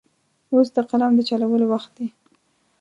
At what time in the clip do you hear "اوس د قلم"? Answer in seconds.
0.53-1.11